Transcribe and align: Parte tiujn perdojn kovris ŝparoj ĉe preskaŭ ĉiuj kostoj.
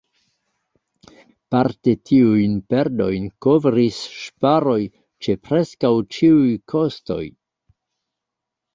Parte 1.55 1.93
tiujn 2.11 2.55
perdojn 2.75 3.29
kovris 3.47 4.01
ŝparoj 4.17 4.77
ĉe 5.27 5.39
preskaŭ 5.47 5.95
ĉiuj 6.19 6.53
kostoj. 6.77 7.25